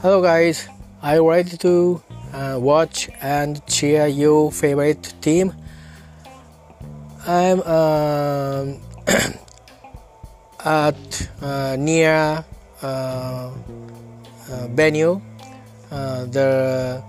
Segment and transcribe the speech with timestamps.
[0.00, 0.68] Hello guys,
[1.02, 2.00] you ready to
[2.32, 5.52] uh, watch and cheer your favorite team?
[7.26, 8.80] I'm um,
[10.64, 12.44] at uh, near
[12.80, 13.52] uh, uh,
[14.68, 15.20] venue,
[15.90, 17.02] uh, the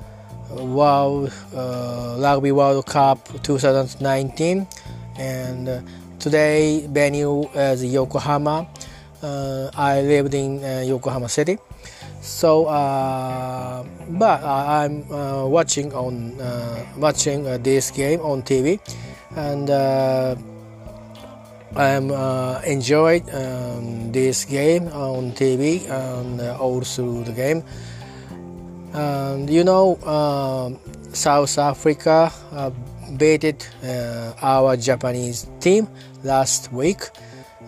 [0.50, 4.66] World uh, Rugby World Cup 2019,
[5.20, 5.84] and
[6.20, 8.68] today venue is Yokohama.
[9.22, 11.58] Uh, I lived in uh, Yokohama City,
[12.22, 18.80] so uh, but I'm uh, watching on uh, watching uh, this game on TV,
[19.36, 20.36] and uh,
[21.76, 27.64] I'm uh, enjoyed um, this game on TV and uh, all through the game.
[28.94, 29.98] And you know,
[31.14, 32.32] South Africa
[33.18, 35.88] beat uh, our Japanese team
[36.24, 37.02] last week.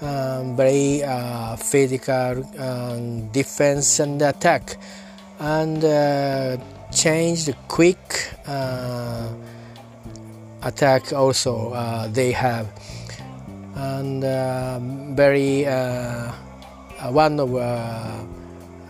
[0.02, 4.78] Um, very uh, physical um, defense and attack,
[5.40, 6.58] and uh,
[6.92, 9.28] changed quick uh,
[10.64, 11.12] attack.
[11.12, 12.68] Also, uh, they have
[13.76, 16.32] and um very uh,
[17.12, 18.20] one of uh,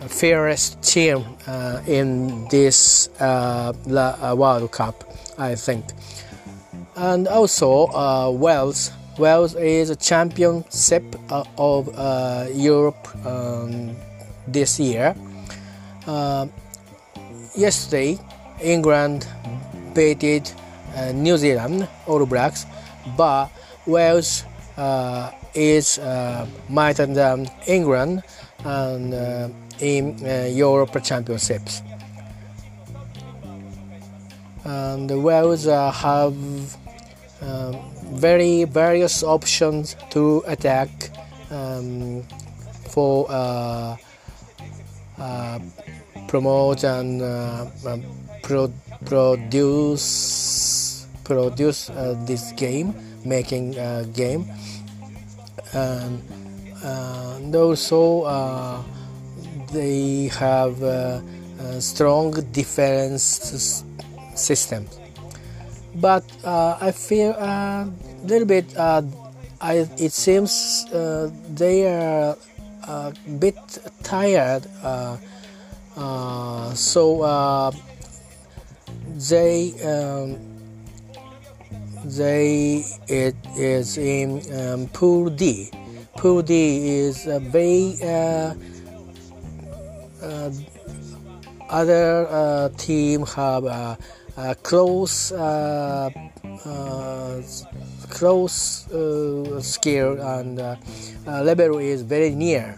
[0.08, 1.24] fairest team
[1.86, 5.04] in this World Cup,
[5.38, 5.84] I think.
[7.00, 8.92] And also uh, Wales.
[9.16, 13.96] Wales is a championship uh, of uh, Europe um,
[14.46, 15.16] this year.
[16.06, 16.46] Uh,
[17.56, 18.18] yesterday,
[18.60, 19.26] England
[19.94, 20.54] beat
[20.94, 22.66] uh, New Zealand All Blacks,
[23.16, 23.48] but
[23.86, 24.44] Wales
[24.76, 28.22] uh, is uh, mightier than England
[28.64, 29.48] and uh,
[29.80, 30.18] in
[30.54, 31.80] Europe Championships.
[34.64, 36.36] And Wales have
[37.42, 37.76] um,
[38.14, 40.88] very various options to attack
[41.50, 42.22] um,
[42.90, 43.96] for uh,
[45.18, 45.58] uh,
[46.28, 48.02] promote and uh, um,
[48.42, 48.72] pro-
[49.04, 54.44] produce produce uh, this game making uh, game.
[55.72, 56.20] And,
[56.82, 58.82] uh, and also uh,
[59.72, 61.20] they have uh,
[61.78, 63.84] strong defense
[64.34, 64.88] system
[65.96, 67.90] but uh, I feel a
[68.24, 69.02] little bit uh,
[69.60, 72.36] I, it seems uh, they are
[72.84, 73.56] a bit
[74.02, 75.16] tired uh,
[75.96, 77.70] uh, so uh,
[79.28, 80.38] they um,
[82.04, 85.70] they it is in um, pool D.
[86.16, 88.54] Pool D is a very uh,
[90.22, 90.50] uh,
[91.68, 93.98] other uh, team have
[94.36, 96.10] a close uh,
[96.64, 97.42] uh,
[98.08, 100.76] close uh, skill and uh,
[101.26, 102.76] uh, level is very near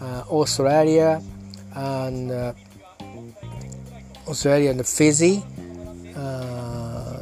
[0.00, 1.22] uh, Australia
[1.74, 2.52] and uh,
[4.28, 5.42] Australia and Fiji.
[6.16, 7.20] Uh,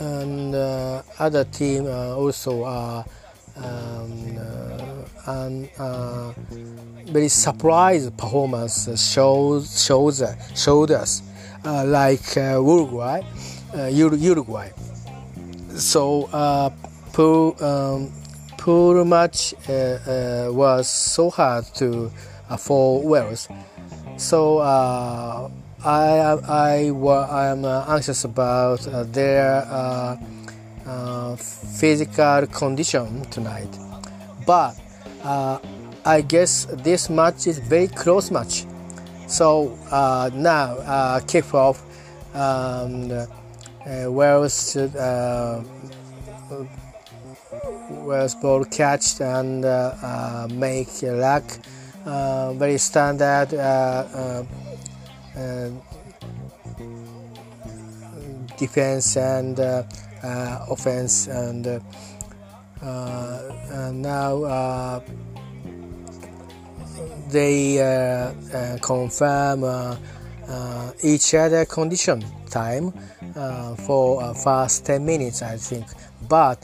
[0.00, 3.04] and uh, other team uh, also are
[3.56, 6.32] um, uh, and uh,
[7.12, 11.29] very surprise performance shows shows uh, showed us uh,
[11.64, 13.22] like uh, Uruguay,
[13.76, 14.70] uh, Uruguay.
[15.76, 16.70] So uh,
[17.12, 18.12] poor um,
[18.58, 22.10] poor match uh, uh, was so hard to
[22.48, 23.48] uh, for Wales.
[24.16, 25.48] So uh,
[25.84, 30.16] I I I am uh, anxious about uh, their uh,
[30.86, 33.70] uh, physical condition tonight,
[34.46, 34.74] but
[35.22, 35.58] uh,
[36.04, 38.66] I guess this match is very close match.
[39.30, 41.78] So uh, now uh, kickoff
[42.34, 45.62] um, uh, where's uh,
[48.02, 51.44] where's ball catched and uh, uh, make luck
[52.04, 53.50] uh, very standard
[58.58, 59.60] defense and
[60.68, 61.80] offense and,
[62.82, 65.00] and now
[67.30, 69.96] they uh, uh, confirm uh,
[70.48, 72.92] uh each other condition time
[73.36, 75.86] uh, for uh, first 10 minutes I think
[76.28, 76.62] but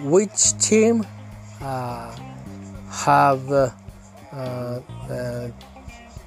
[0.00, 1.06] which team
[1.60, 3.72] have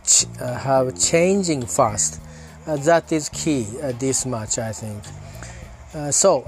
[0.06, 2.22] ch- have changing fast.
[2.66, 3.64] That is key
[4.00, 5.04] this match, I think.
[6.14, 6.44] So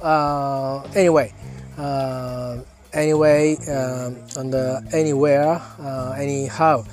[0.95, 1.33] anyway,
[1.77, 2.59] uh,
[2.97, 6.83] anyway, um, and uh, anywhere, uh, anyhow,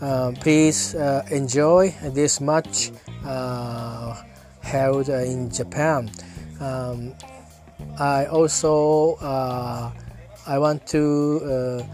[0.00, 2.90] uh, please uh, enjoy this match
[3.24, 4.20] uh,
[4.60, 6.10] held in Japan.
[6.60, 7.14] Um,
[7.98, 9.92] I also uh,
[10.46, 11.86] I want to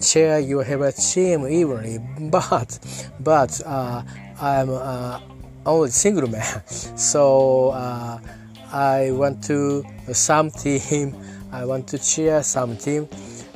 [0.00, 1.98] cheer your favorite team evenly,
[2.30, 2.78] but
[3.20, 4.68] but I'm
[5.66, 7.70] only single man, so
[8.70, 11.16] I want to some team.
[11.54, 13.08] I want to cheer some team.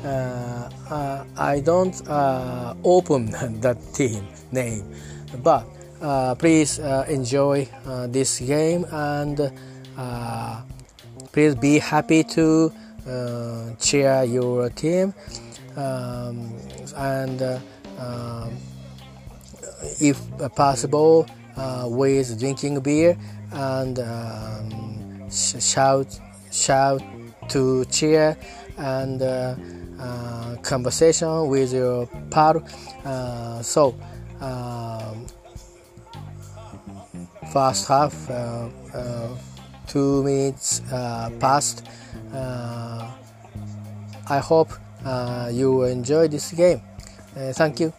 [0.04, 3.26] Uh, uh, I don't uh, open
[3.60, 4.84] that team name,
[5.42, 5.66] but
[6.38, 7.68] please enjoy
[8.06, 9.50] this game and
[11.32, 12.72] please be happy to
[13.80, 15.12] cheer your team
[15.76, 16.54] um,
[16.96, 17.42] and
[20.00, 20.22] if
[20.54, 21.26] possible
[21.86, 23.18] with drinking beer
[23.50, 26.20] and um, shout
[26.52, 27.02] shout
[27.48, 28.36] to cheer
[28.76, 29.54] and uh,
[29.98, 32.62] uh, conversation with your pal.
[33.04, 33.94] Uh, so
[34.40, 35.26] um,
[37.52, 38.14] first half,
[39.86, 40.80] two minutes
[41.40, 41.86] passed.
[44.30, 44.72] I hope
[45.50, 46.82] you enjoy this game.
[47.54, 47.92] thank you.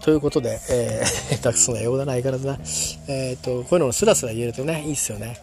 [0.00, 2.58] ということで、えー、たくさんの英語だな、相変わらずな。
[3.14, 5.36] えっ、ー、と、こういうのをスラスラ言えるとね、いいっすよね。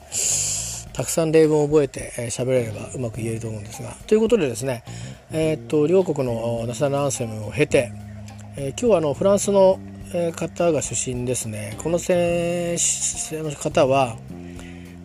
[0.96, 3.98] たくさん例文を覚えて喋、えー、れればうまく言えると思うんですが。
[4.08, 4.86] ということでですね、
[5.32, 7.92] えー、っと両国のナショナルアンセムを経て、
[8.56, 9.78] えー、今日はあのフランスの
[10.38, 11.78] 方が出身ですね。
[11.84, 12.78] この選
[13.30, 14.16] 手の方は、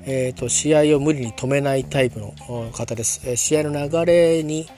[0.04, 2.34] えーと、試合を無理に止めないタイプの
[2.72, 3.22] 方です。
[3.24, 4.68] え試合の流れに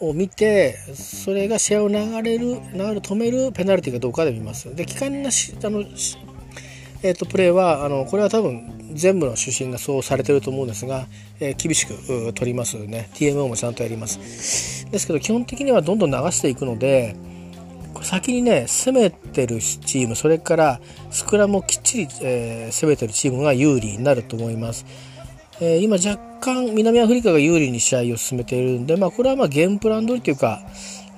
[0.00, 2.60] を見てそれが試合を流れる流れ
[2.98, 4.74] 止めるペナルティかどうかで見ます。
[4.74, 5.84] で危険なしあの
[7.02, 11.06] えーと、プレーはあのこれは多分全部の主審がそうされてると思うんですが、
[11.38, 13.10] えー、厳しく取りますね。
[13.14, 14.86] TMO もちゃんとやります。
[14.90, 17.14] ですけど基本的にはどんどん流していくので
[18.02, 20.80] 先にね攻めてるチームそれから
[21.10, 24.86] スクラムをきっちり、えー、攻めてるチームが有利になると思います、
[25.60, 30.62] えー、今若干南アフリカが有利に試合を進めているんで、まあ、これはまあゲームプラン通りというか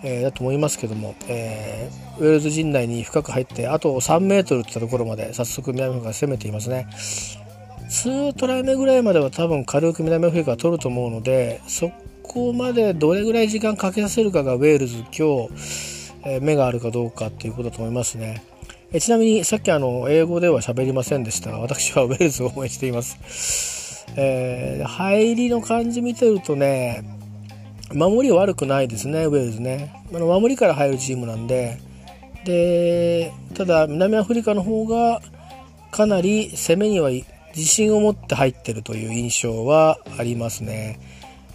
[0.02, 6.86] えー、だと思いますけども、えー、ウェールズ陣内に深く入ってあと3メートルってところまで早速南アフリカが攻めていますね。
[6.92, 11.90] 2トライ目ぐらいまでは多分軽く南アフリカが取ると思うのでそ
[12.22, 15.48] こまでどれぐらい時間かけさせるかがウェールズ今日、
[16.24, 18.44] えー、目があるかどうかっていうことだと思いますね。
[18.92, 27.19] えちなみにさっきあの英語では喋りませんでしたが私はウェールズを応援しています、えー、入りの感じ見てるとね
[27.92, 30.04] 守りは悪くないですね、ウェールズね。
[30.14, 31.78] あの守りから入るチームなんで、
[32.44, 35.20] で、ただ南アフリカの方が
[35.90, 41.00] かなり攻めには自信を持って入ってるという印象はありますね。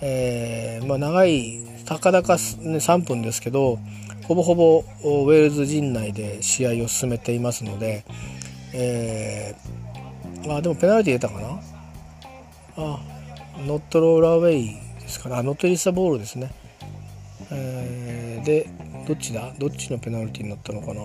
[0.02, 3.80] えー、まあ、長い、たかだか、ね、3分ですけど、
[4.28, 8.04] ほぼほぼウェールズ陣内で試合を進めていますので、
[8.74, 11.48] えー、あ、でもペナルティー出たかな？
[12.78, 13.00] あ、
[13.66, 14.85] ノットローラーウェイ
[15.16, 16.52] ですからあのトリサボールですね、
[17.50, 18.70] えー、で
[19.08, 19.54] どっちだ？
[19.58, 21.04] どっちのペナルティになったのかな？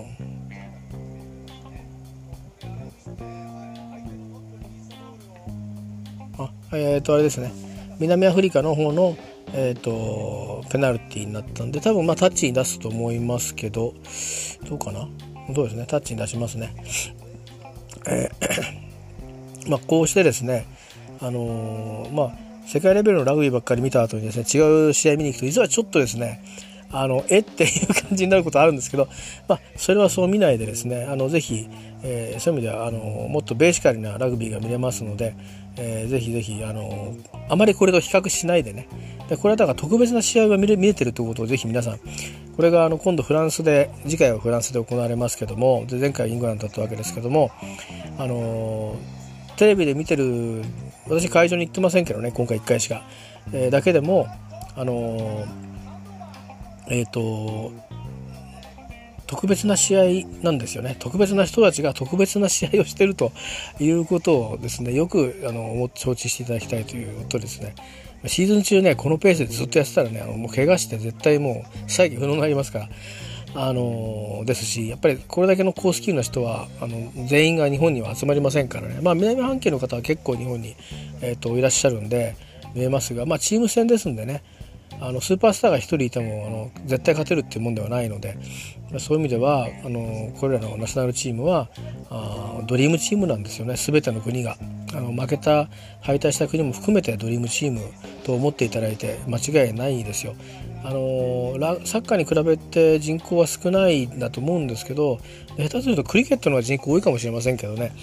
[6.39, 7.53] あえっ、ー、とあれですね。
[7.99, 9.15] 南アフリカの方の
[9.53, 13.93] えーと、ペナルティになったんで多分まあタッチに出すと思いますけど
[14.67, 15.07] どうかな？
[15.55, 15.85] そうですね？
[15.87, 16.73] タッチに出しますね、
[18.07, 20.65] えーまあ、こうしてですね
[21.21, 26.41] あのー、まあ世界レベルのラグビーばっかり見た後にですね、違う試合見に行くと、実はちょっとですね、
[26.89, 29.09] あの、えっていう感じになることあるんですけど、
[29.49, 31.67] まあ、それはそう見ないでですね、あの、ぜひ、
[32.01, 35.35] えー、そういう意味では、あの、もっとベーシカルなラグビーが見れますので、
[35.75, 37.13] えー、ぜひぜひ、あの、
[37.49, 38.87] あまりこれと比較しないでね、
[39.27, 41.99] でこれはだから特別な試合が見れ見れてるということをぜひ皆さん、
[42.55, 47.51] これがあの今度フランスで、次回はフランスで行われますけども、で前回イングランドだったわけですけども、
[48.17, 48.95] あの
[49.57, 50.63] テレビで見てる
[51.11, 53.03] 私会場に行ってませんけどね今回1回しか、
[53.53, 54.27] えー、だけでも
[54.75, 55.45] あのー、
[56.87, 57.71] えっ、ー、と
[59.27, 60.97] 特別な試合なんですよね。
[60.99, 63.31] 特別な人たちが特別な試合をしてると
[63.79, 67.73] いうことをですねよくあの承知していただきたいということですね。
[68.25, 72.89] シーズン中ねこのペースでずっとやってたらねあのもう怪我して絶対もう再起不能になりますから。
[73.53, 80.75] あのですしやっぱりこれだけの高スキルの人はあの全員が日本には集まりませんからね、まあ、南半球の方は結構日本に、
[81.21, 82.35] えーと、いらっしゃるんで
[82.73, 84.43] 見えますが、まあ、チーム戦ですんでね。
[84.99, 88.37] あのスーパースターが1人いてもあの絶対勝てるっていうもんではないので
[88.99, 91.69] そういう意味ではあのこれらのナショナルチームは
[92.11, 93.75] あドリームチームなんですよね。
[93.77, 94.57] 全ての国が。
[94.93, 95.69] あの負けた
[96.01, 97.79] 敗退した国も含めてドリームチーム
[98.25, 100.35] と思っていただいて間違いないですよ。
[100.83, 105.19] あのサッカーに比べて人口は少ないんだと思うんですけど
[105.57, 107.93] 下手するとクリケットの方が人口多いかもしれませんけどね、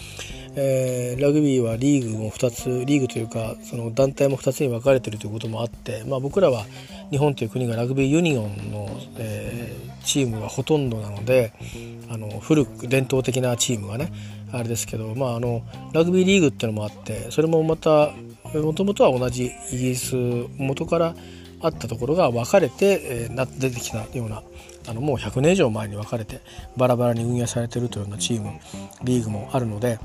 [0.55, 6.65] えー、ラグビーはリーグも2つリーグというかその団体も2つに分かれてるということもあって、まあ、僕らは
[7.11, 11.53] 日本という国がラグビーユニオンの、えー、チームがほとんどなので
[12.11, 14.13] あの古く伝統的なチームがね
[14.53, 18.13] あれですけど、まあ、あのラグビーリーグっていうのもあってそれもまた
[18.55, 20.17] もともとは同じイギリス
[20.57, 21.15] 元から
[21.61, 24.43] あったところが分かれて、えー、出てきたような
[24.89, 26.41] あのもう100年以上前に分かれて
[26.77, 28.59] バラバラに運営されてるというようなチーム
[29.03, 29.99] リーグもあるので、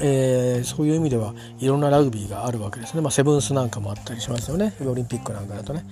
[0.00, 4.74] えー、そういう意味ではいろんなラグビーがあるわけですね、まあ、セブンスなんかもあったりしますよね。
[4.80, 5.84] オリンピックなんかだとね。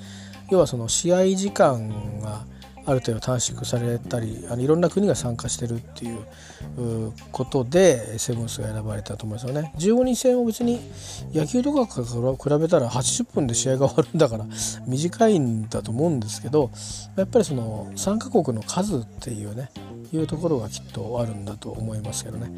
[0.50, 2.45] 要はその試合時間が
[2.87, 6.25] ある程度短縮されたりあのいろんな国が参加してるっていう
[7.33, 9.73] ことでセブンスが選ばれたと思いますよね。
[9.76, 10.81] 15人制も別に
[11.35, 12.00] 野球とかか
[12.49, 14.47] ら比べたら80分で試合が終わるんだから
[14.87, 16.71] 短いんだと思うんですけど
[17.16, 19.71] やっぱりその参加国の数っていうね
[20.12, 22.50] いうところがきっとあるんだと思いますけどね。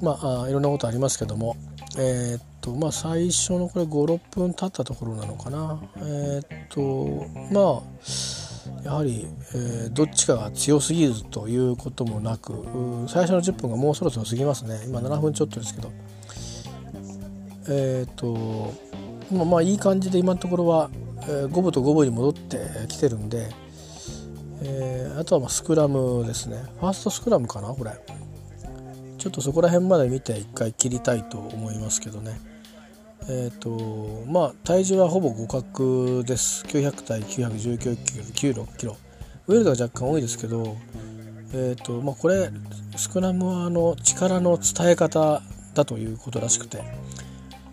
[0.00, 1.56] まあいろんなことありますけども
[1.96, 5.80] えー、っとまあ最初のこれ56分経ったところなのかな。
[5.96, 8.47] えー、っとまあ
[8.84, 12.52] やはり、えー、どっちかが強すぎるということもなく
[13.08, 14.80] 最初の10分がもうそろそろ過ぎますね。
[14.86, 15.90] 今7分ちょっとですけど。
[17.70, 18.72] えっ、と
[19.30, 20.90] まあまあいい感じで今のところは、
[21.22, 22.58] えー、5分と5分に戻って
[22.88, 23.50] きてるんで、
[24.62, 26.56] えー、あとはまあスクラムですね。
[26.80, 27.92] ファーストスクラムかなこれ。
[29.18, 32.40] ちょっとそこら辺まで見て一回切りたいと思いますけどね。
[33.22, 36.64] えっ、ー、とまあ体重はほぼ互角です。
[36.66, 37.96] 900対919
[38.34, 38.96] キロ96キロ。
[39.48, 40.76] ウェルダー若干多いですけど
[41.54, 42.50] えっ、ー、とまあこれ
[42.96, 45.42] スクラムはあの力の伝え方
[45.74, 46.82] だということらしくて、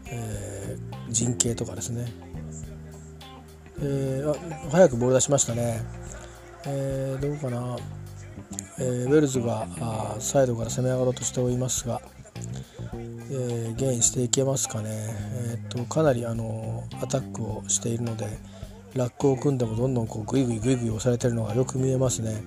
[0.08, 2.06] えー、陣形とかですね、
[3.82, 5.82] えー、早くボール出しましたね、
[6.66, 7.78] えー、どうかな、
[8.80, 9.68] えー、ウェルズが
[10.20, 12.02] サイドから攻め上がろうとしておりますが
[13.30, 18.28] えー、ゲインしていけますかね、えーと、かなりあのアタックをしているので
[18.94, 22.44] ラックを組んでもどんどんこうグイグイグイグイ押されてるのがよく見えますね、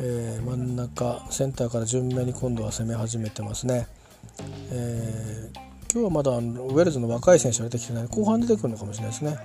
[0.00, 3.86] えー、真ん中センターから順目に今度は攻め始めてますね、
[4.70, 5.58] えー、
[5.92, 9.38] 今日はまだウェルズの若い選手が出てきてない後半出てくるのかもしれないですね。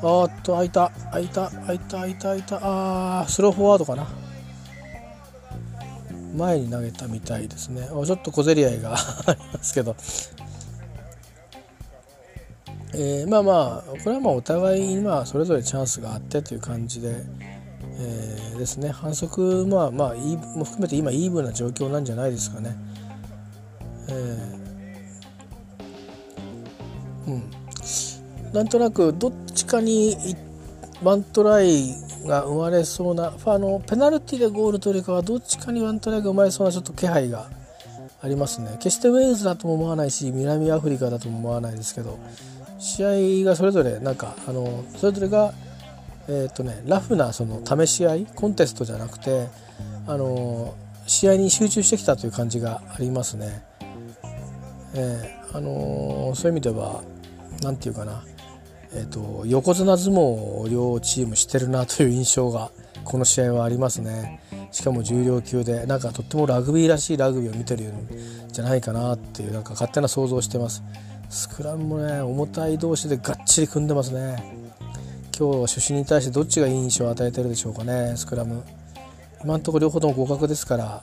[0.00, 4.06] あーっと開いた開いた開いた開いた開いたあースローフォワードかな。
[6.38, 7.88] 前に投げたみたいですね。
[7.88, 8.94] ちょっと小競り合いが
[9.26, 9.96] ありますけど、
[12.94, 17.16] えー、まあまあこれはまあお互いにまあそれぞれチャンスがあってという感じで、
[17.98, 18.90] えー、ですね。
[18.90, 22.76] 反則まあまあも含めて今イーブンな状況なんじゃないですかね。
[24.08, 27.50] えー、うん。
[28.52, 30.16] なんとなくどっちかに
[31.02, 31.94] ワントライ
[32.24, 37.48] が生まれそうなあのペナルティでゴールというかはどっちかにワントライが生まれそうなちょっと気配が
[38.20, 42.18] ありますね決してウェールズだとも思わないし南アフリカだとも思わないですけど
[42.78, 45.52] 試合がそれぞれなんかあのそれぞれが
[46.28, 49.48] えっ、ー、とねラフなその試し合いコンテストじゃなくて
[50.06, 50.74] あの
[51.06, 53.62] 試合に集中してきたという感じがありますね。
[54.94, 57.02] えー、あのそういう意味では
[57.62, 58.22] 何て言うかな
[58.94, 62.70] えーと、横綱相撲を両チームしてるなという印象が
[63.04, 64.40] この試合はありますね。
[64.70, 68.08] しかも重量級でなんかとってもラグビーらしいラグビーを見てるん
[68.50, 70.82] じゃないかなっていうなんか勝手な想像をしてます。
[71.30, 74.36] スクラムもね重たい同士でがっちり組んでますね。
[75.38, 78.62] 今日は主審に対してどっちがいい印象を与えてるでしょうかねスクラム。
[79.42, 81.02] 今のところ両方とも互角ですから、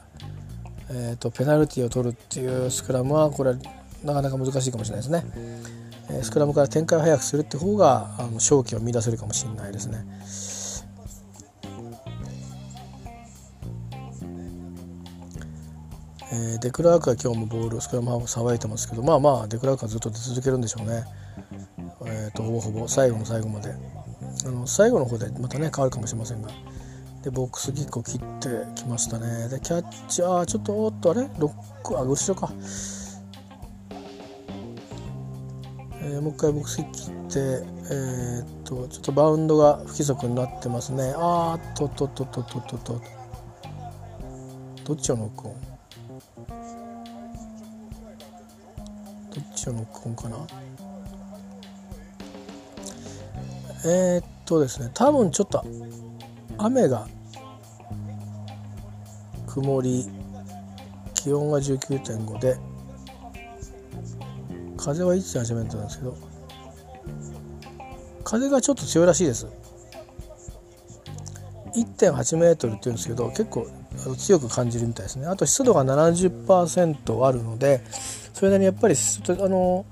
[0.90, 3.56] えーとペナルティを取るっていうスクラムはこれ
[4.04, 5.26] なかなか難しいかもしれないですね。
[6.22, 10.06] スクラムから展開を早くするって方があの勝機を見出せるかもしれないですね。
[16.34, 21.04] え、デクラークは今日もボールスクラムハーフさばいてますけどまあまあデクラークはずっと出続けるんでしょうね。
[22.06, 23.74] えーと、ほぼほぼ最後の最後まで。
[24.46, 26.50] あの最後の方でまたね変わるかもしれませんが。
[27.24, 29.48] でボックスキックを切ってきましたね。
[29.50, 31.22] でキャッチあーちょっとおっとあれ？
[31.40, 32.52] ロックあ後ろか。
[36.08, 41.16] えー、もう一回僕切ってえー、っとちょっとバウンドが不規則になってますね。
[41.18, 43.02] あーっととととととと。
[44.84, 45.56] どっちをノックオン？
[49.34, 50.38] どっちをノックオンかな？
[53.88, 55.66] えー、っとですね多分ちょっと
[56.60, 57.08] 雨が
[59.48, 60.08] 曇り
[61.16, 62.58] 気温が19.5で
[64.86, 66.16] 風はいつ始めたんですけど
[68.24, 69.48] 風がちょっと強いらしいです。
[71.76, 73.68] 1.8メートルっていうんですけど結構
[74.18, 75.28] 強く感じるみたいですね。
[75.28, 77.82] あと湿度が70%あるので
[78.34, 79.86] それなりにやっぱりあの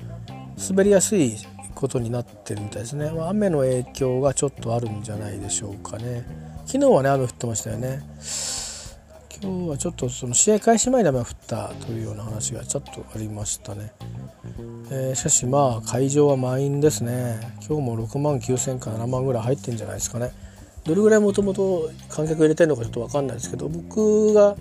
[0.69, 1.35] 滑りやすい
[1.73, 6.25] ことになってるみたいですね、まあ、雨の影響がちょっとあるんじゃないでしょうかね。
[6.65, 8.01] 昨日はね雨降ってましたよね。
[9.43, 13.91] 今日はちょっとその試合開始前に雨が降ったというような話がちょっとありましたね、
[14.89, 17.41] えー、しかしまあ会場は満員ですね。
[17.67, 20.31] 今日も6万9000か7万ぐらい入ってんじゃないですかね。
[20.85, 24.55] どれぐらいもともと観客入れてるのかちょっと分かんないですけど僕が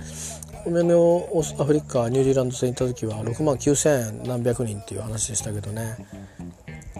[0.66, 5.96] 南アフリカニュージーランド戦行った時は6万9,000何百人っていう話でしたけどね。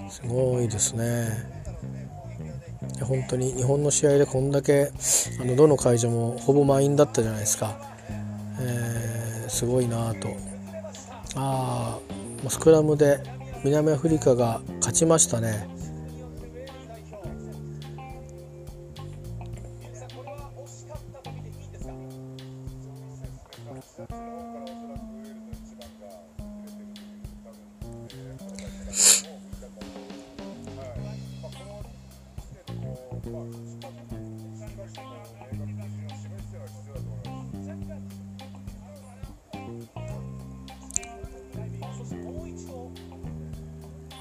[0.08, 1.61] すごいですね。
[3.02, 4.90] 本当に日本の試合でこんだけ
[5.40, 7.76] あのどの会場もほぼ満員だったじゃないですか、
[8.60, 10.28] えー、すごいなと。
[11.34, 11.98] あ
[12.48, 13.20] スクラムで
[13.64, 15.68] 南アフリカが勝ちましたね。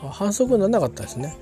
[0.09, 1.37] 反則にならなかったですね。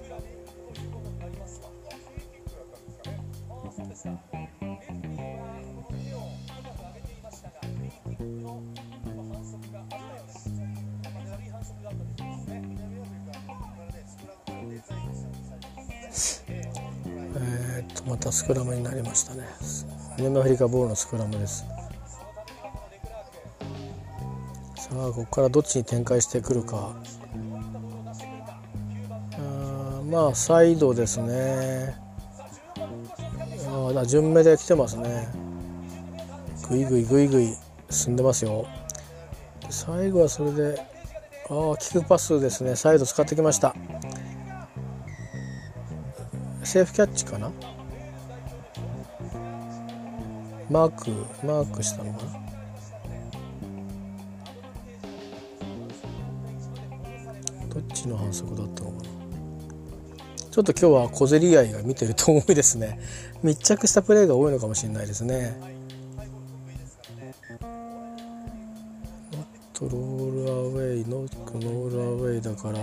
[17.42, 19.44] えっとまたスクラムになりましたね。
[20.18, 21.66] 南アフリカボールのスクラムです。
[24.76, 26.94] さあここからどっちに展開してくるか。
[30.10, 31.96] まあサイドですね。
[33.96, 35.28] あ順目で来てますね。
[36.68, 37.54] ぐいぐいぐいぐい
[37.90, 38.66] 進んでますよ。
[39.70, 40.80] 最後はそれで
[41.50, 42.76] ああキックパスですね。
[42.76, 43.76] サイド使ってきました。
[46.64, 47.52] セーフキャッチかな？
[50.70, 51.12] マーク
[51.46, 52.32] マークしたのかな？
[57.74, 59.19] どっちの反則だったのかな？
[60.52, 63.00] ちょっと今日は小競り合いが見てると多いですね。
[63.44, 65.56] 密着したプレーが多いのかもしれないですね。
[69.32, 72.80] ノットロールアウェイノックロールアウェイだから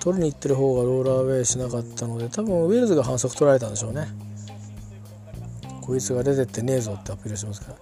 [0.00, 4.08] 取りに行ってる方がロールアウェイしなかったので多分ウェールズが反則取られたんでしょうね。
[5.82, 7.78] こいつが出てってねえぞってアピールしますから。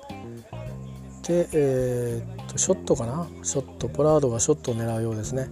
[1.27, 3.27] でえー、っとショットかな？
[3.43, 5.49] ショットポラードがショットを狙うようですね。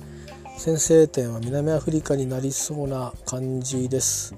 [0.58, 4.34] 先制点は南アフリカになりそうな感じです。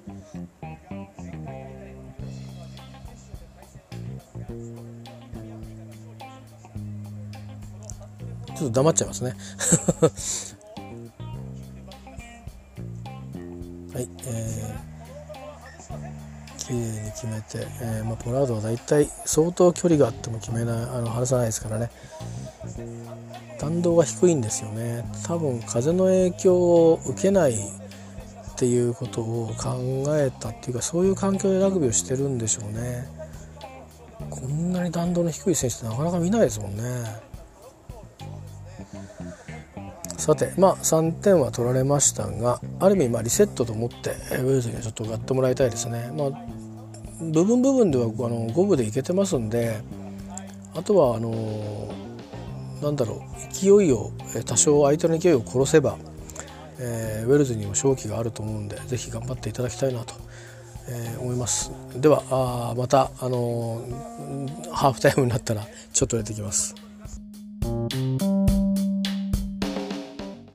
[8.57, 9.35] ちょっと黙っちゃいますね
[13.93, 21.91] はい、えー、綺麗に決めて、えーまあ、ポラードは大体相当距離があっても決めないあの離さないですからね
[23.59, 25.05] 弾道が低いんですよね。
[25.27, 33.09] 多分風の影響を受けないっていうことを考えたっていうかそういう環境でラグビーをしてるんでしょうね。
[34.31, 36.83] こんなに弾道の低い選手ってなかなか見ないですもんね。
[40.17, 46.11] さてまあ3点は取られましたがある意味まあリセットと思ってウェールズにはちょっとやってもらいたいですね。
[46.17, 46.31] まあ
[47.21, 49.81] 部分部分ではあの5分でいけてますんで
[50.75, 51.33] あとはあの
[52.85, 54.13] なんだろう勢いを
[54.45, 55.97] 多少相手の勢いを殺せば、
[56.79, 60.15] えー、ウェルズにも勝機があると思うんで是非頑張っていただきたいなと、
[60.89, 66.84] えー、思いますではあまた、あのー、ハーフタイムになったらちょっと出てきます。